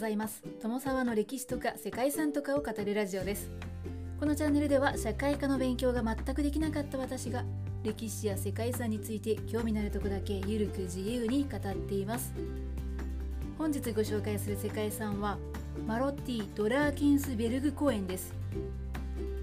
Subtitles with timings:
[0.00, 0.42] ざいます。
[0.62, 3.50] 友沢の歴史とか世界遺産とかを語るラジオです。
[4.18, 7.44] このチャンネルでは社会科の勉強が全くできなかった私が
[7.84, 12.32] 歴史や世界遺産について興味のあるとこだけゆるく自由に語っています。
[13.58, 15.38] 本日ご紹介する世界遺産は
[15.86, 18.34] マロッティ・ドラーケンスベルグ公園です。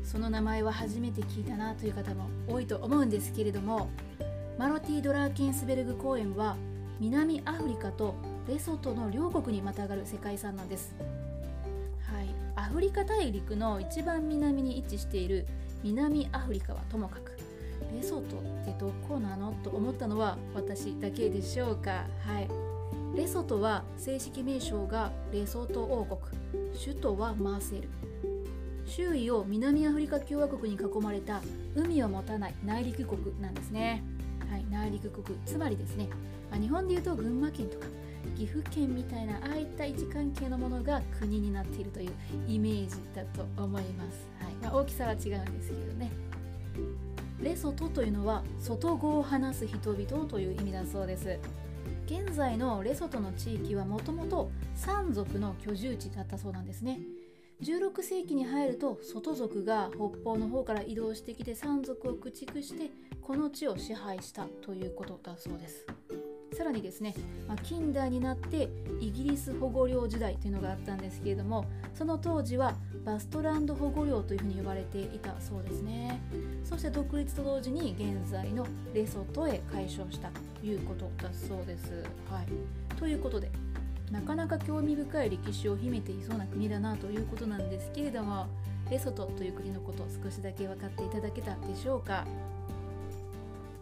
[0.03, 3.89] その名前は初めて聞いたなという方も多いと思うんですけれども
[4.57, 6.55] マロティ・ドラーケンスベルグ公園は
[6.99, 8.15] 南アフリカと
[8.47, 10.95] レソトの両国にまたがる世界遺産なんです、
[12.11, 15.45] はい、アフリカ大陸の一番南に位置している
[15.83, 17.37] 南アフリカはともかく
[17.95, 22.05] レソトってどこなのと思ったのは私だけでしょうか。
[22.25, 22.47] はい。
[23.15, 26.19] レソトは正式名称がレソト王国。
[26.77, 27.89] 首都はマーセル。
[28.85, 31.41] 周囲を南アフリカ共和国に囲まれた
[31.75, 34.03] 海を持たない内陸国なんですね。
[34.49, 36.07] はい、内陸国つまりですね、
[36.49, 37.85] まあ、日本でいうと群馬県とか
[38.35, 42.11] 岐阜県みたいなああいった位置関係のものが国になっているという
[42.47, 44.53] イメージだと思います、はい。
[44.61, 46.11] まあ、大きさは違うんですけどね。
[47.41, 51.39] レソトというのは外語を話す人々という意味だそうです。
[52.05, 56.99] 現在のレソトの地域はもともと山族の居住地だったそうなんですね。
[57.61, 65.85] 16世紀に入ると外族が北方の方から移動してきて山族を駆逐してこの地を支配したということだそうです。
[66.57, 67.13] さらにですね、
[67.47, 68.67] まあ、近代になって
[68.99, 72.73] イギリス保護領時代というのがあったんですけれどもその当時は
[73.05, 76.19] バストランド保護領というふうに呼ばれていたそうですね。
[76.63, 82.03] そして独立と同時に現在のレソトへ解消したということだそうです。
[82.29, 83.51] はい、ということで
[84.11, 88.47] なかなか興味深い歴史を秘めていそうな国だなということなんですけれども
[88.89, 92.25] レソトという国のこと少しだけ分かっていただけたでしょうか。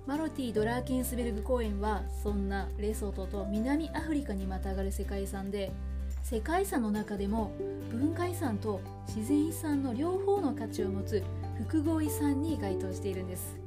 [0.05, 5.71] マロティ・ドラーケンスベルグ公園はそんなレソトと南アフリカにまたがる世界遺産で
[6.21, 7.51] 世界遺産の中でも
[7.91, 11.23] 文化遺産と自然遺産の両方の価値を持つ
[11.57, 13.57] 複合遺産に該当しているんです。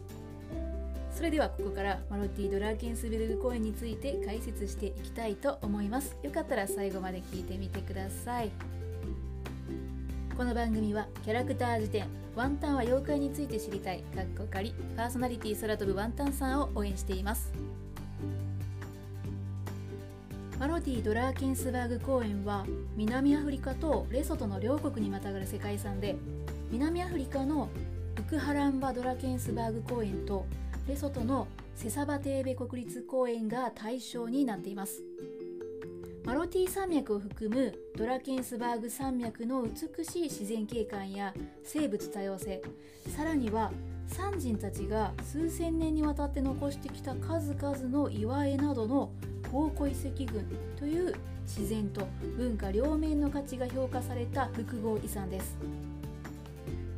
[1.12, 6.16] それではここからマロティ・ドラーケンスベルグ公園について解説していきたいと思います。
[6.22, 8.77] よかったら最後まで聞いてみてください。
[10.38, 12.06] この番組はキャラクター辞典
[12.36, 17.52] ワンタンは妖怪について知りたいかっこ仮パーソナリティ空飛ぶワンタンさんを応援しています。
[20.60, 26.14] マロティ・ドラーケンスバーグ公園は南アフリカとレソトの両国にまたがる世界遺産で
[26.70, 27.68] 南アフリカの
[28.16, 30.46] ウクハランバ・ドラケンスバーグ公園と
[30.86, 35.02] レソトのセサバテーベ国立公園が対象になっています。
[36.28, 41.32] マロティ山脈を含むドラケンスバーグ山脈の美しい自然景観や
[41.64, 42.60] 生物多様性
[43.16, 43.72] さらには
[44.06, 49.10] 山人たちが数千年にわたって残してきた数々の岩絵などの
[49.44, 50.44] 宝庫遺跡群
[50.76, 51.14] という
[51.46, 52.06] 自然と
[52.36, 55.56] 文化両面の価値が評価された複合遺産です。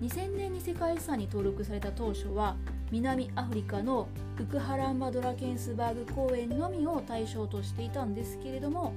[0.02, 2.56] 2000年に世界遺産に登録された当初は
[2.90, 4.08] 南アフリカの
[4.40, 8.92] ウクハランバドラケンスバーグ公園のみを対象としていたんですけれども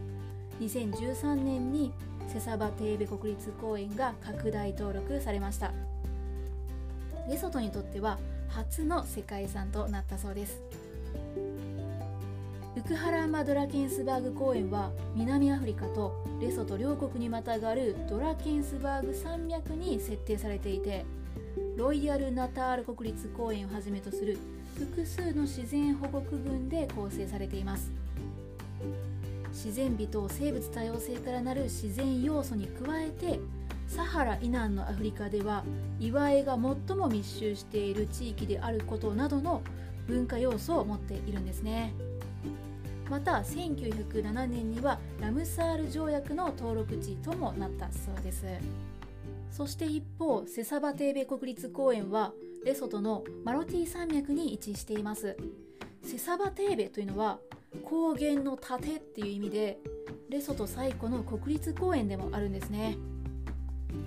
[0.59, 1.91] 2013年に
[2.27, 5.71] セサバテーベ国立公園が拡大登録されました。
[7.29, 8.19] レソトにとっては
[8.49, 10.61] 初の世界遺産となったそうです。
[12.75, 21.05] ウクハランバドラケンスバーグ公園は南アフリカとレソト両国にまたがるドラケンスバーグ山脈に設定されていて
[21.77, 24.39] ロイヤル・ナタール国立公園をはじめとする
[24.75, 27.91] 複数の自然保護区群で構成されています。
[29.53, 33.39] 自然美と生物多様性からなる自然要素に加えて
[33.87, 35.63] サハラ以南のアフリカでは
[35.99, 39.61] 岩絵が最も密集している地域であることなどの
[40.07, 41.93] 文化要素を持っているんですね。
[43.09, 48.45] また1907年にはラムサール条約の登録地ともなったそうです。
[49.51, 52.33] そして一方セサバテーベ国立公園は
[52.65, 55.37] レソトのマロティ山脈に位置しています。
[56.01, 57.37] セサバテーベというのは
[57.81, 59.79] 高原の盾っていう意味で
[60.29, 62.97] レソト最古の国立公園でもあるんですね。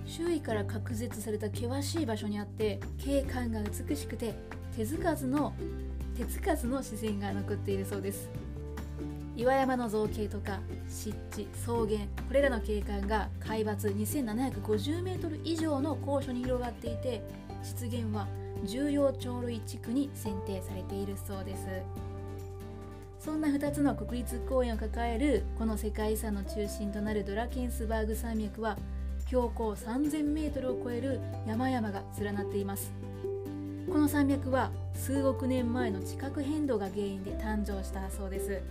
[0.05, 4.35] 周囲から隔絶された険しい場所にあって景観が美しくて
[4.75, 5.53] 手つかずの
[6.15, 8.29] 手つかずの自然が残っているそうです。
[9.35, 10.59] 岩山の造形とか
[10.89, 11.87] 湿地草原
[12.27, 17.21] これらの景観が海抜 2750m 以上の高所に広がっていて
[17.61, 18.27] 湿原は
[18.65, 21.67] 重要鳥類地区に選定されているそうです。
[23.19, 28.77] そんな2つの国立公園を抱えるこの世界遺産の中心となるドラケンスバーグ山脈は
[29.27, 32.91] 標高 3000m を超える山々が連なっています。
[33.89, 38.61] この山脈は数億年前の地殻変動が原因で誕生したそうです。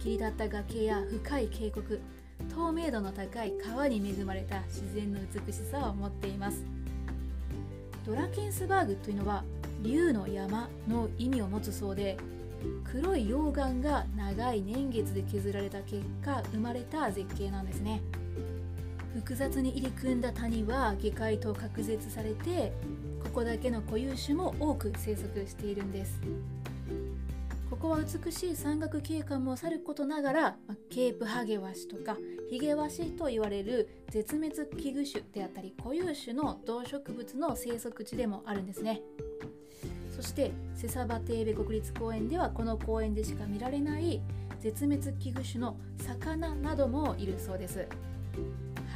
[0.00, 1.86] 切り立った崖や深い渓谷
[2.54, 6.64] 透明度の高い川に恵まれた自然の美しさを持っています。
[8.06, 9.44] ドラケンスバーグというのは
[9.82, 12.16] 竜の山の意味を持つそうで
[12.84, 18.00] 黒い溶岩が長い年月で削られた結果生まれた絶景なんですね。
[19.14, 22.72] 複雑に入り組んだ谷は下界と隔絶されて
[23.24, 26.20] ここだけの固有種も多く生息しているんです。
[27.68, 30.56] ここは美しい山岳景観もさることながら
[30.90, 32.16] ケープハゲワシとか
[32.50, 39.02] ヒゲワシと言われる絶滅危惧種であったり固有種の動植物の生息地でもあるんですね。
[40.18, 44.20] そしてセサバテーベ国立公園ではこの公園でしか見られない
[44.58, 47.86] 絶滅危惧種の魚などもいるそうです、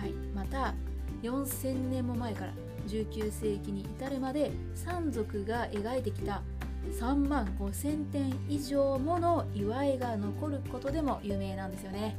[0.00, 0.74] はい、また
[1.22, 2.52] 4000年も前から
[2.88, 6.42] 19世紀に至るまで山賊が描いてきた
[6.98, 12.16] 3万5000点以上もの岩絵が残ることでも有名なんですよね。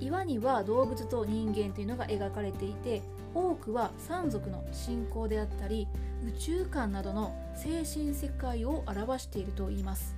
[0.00, 3.02] 岩には動物と人間というのが描かれていて
[3.36, 5.86] 多くは山賊の信仰であったり
[6.26, 10.16] 宇宙観などの精神世界を表しているといいます。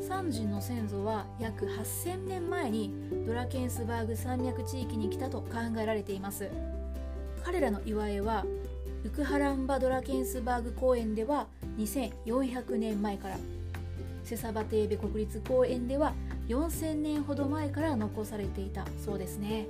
[0.00, 2.92] サンジンの先祖は約8000年前に
[3.24, 6.50] ドラケンスバーグ山脈地域に来たと考えられています。
[7.44, 8.44] 彼らの岩絵は
[9.04, 11.46] ウクハランバドラケンスバーグ公園では
[11.78, 13.36] 2400年前から
[14.24, 16.14] セサバテーベ国立公園では
[16.48, 19.66] 4000年ほど前から残されていたそうですね。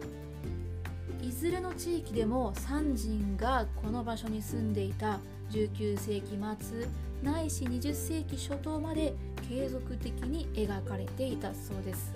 [1.22, 5.20] いずれの地域でも三人がこの場所に住んでいた
[5.50, 6.86] 19世紀末
[7.22, 9.14] ないし20世紀初頭まで
[9.48, 12.12] 継続的に描かれていたそうです。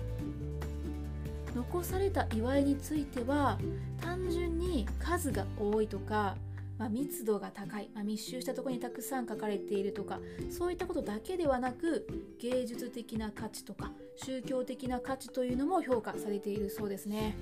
[1.55, 3.59] 残された祝いについては
[4.03, 6.37] 単純に数が多いとか
[6.79, 10.19] まあ、密度が高い、まあ、密集したところにたくさん書かれているとか
[10.51, 12.07] そういったことだけではなく
[12.39, 17.35] 芸術的な価値とか宗教的な価値というのも評価されているそうですね。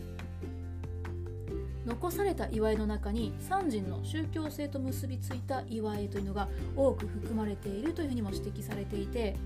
[1.87, 9.37] 残された祝いの中に三人の宗教性と結びついた祝いというのが多く含まれているというふうにも指摘されていて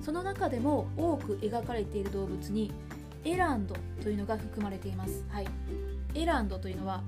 [0.00, 2.72] その中でも多く描かれている動物に
[3.24, 5.46] エランドというのが含まれています、はい、
[6.14, 7.02] エランドというのは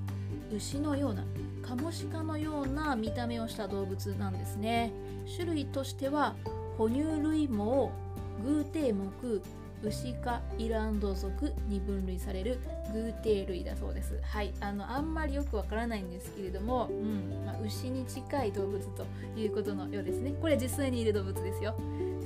[0.52, 1.24] 牛のような
[1.62, 4.92] カモシカのような見た目をした動物なんですね。
[5.36, 6.34] 種類としては
[6.76, 7.90] 哺乳類毛
[8.44, 9.40] 偶蹄目
[9.82, 12.58] 牛科イランド属に分類される
[12.92, 14.18] 偶蹄類だそうです。
[14.22, 19.06] はいあのあんまりよくわからないんですけれども、うんまあ、牛に近い動物と
[19.36, 20.34] いうことのようですね。
[20.40, 21.74] これ実際にいる動物ですよ。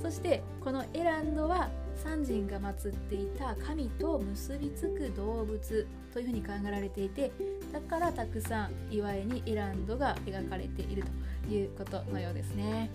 [0.02, 7.32] そしてこのエランドは三人が祀っていた神と結びつく動物というふうに考えられていて
[7.72, 11.04] だからたくさん祝いにエランドが描かれている
[11.48, 12.90] ということのようですね。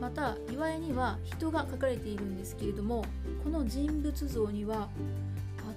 [0.00, 3.04] また祝いには人が描かれているんですけれども
[3.42, 4.88] この人物像には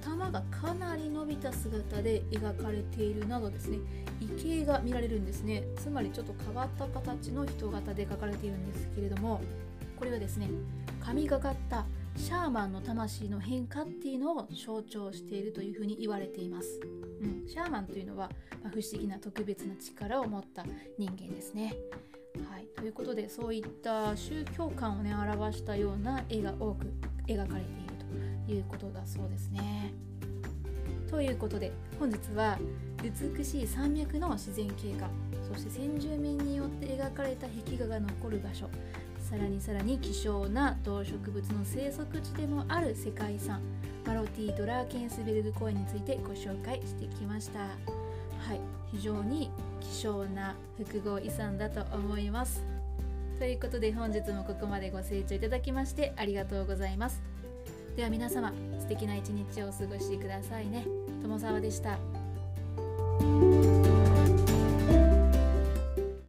[0.03, 3.79] 頭がかなり伸びた姿で描かれているなどですね
[4.19, 5.63] 異形が見られるんですね。
[5.77, 9.41] つまりちょっと変わった形の人型で描かれているんですけれども
[9.97, 10.49] これはですね
[10.99, 11.85] 神がかった
[12.15, 16.79] シャーマンの魂の変化っていうのを象徴しているというふうに言われています、
[17.21, 18.29] うん、シャーマンというのは、
[18.61, 20.63] まあ、不思議な特別な力を持った
[20.97, 21.75] 人間ですね、
[22.75, 26.91] ということでそういった宗教観をね表したような絵が多く
[27.27, 27.93] 描かれている
[28.45, 29.93] ということだそうですね。
[31.13, 32.57] ということで本日は
[33.03, 35.11] 美しい山脈の自然景観
[35.47, 38.67] そして先住民によって描かれた壁画が残る場所
[39.19, 43.61] さらにさらに希少な動植物の生息地でもある世界遺産
[44.07, 52.63] マロティ・ドラーケンスベルグ公園についてご紹介してきましたはい非常に希少な複合遺産だと思います。
[53.39, 57.21] ということで本日もここまでご清聴いただきましてありがとうございます。
[57.97, 60.85] では皆様素敵な一日をお過ごしくださいね。
[61.21, 61.97] 友沢でした。